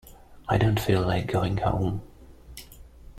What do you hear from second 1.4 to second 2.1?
home.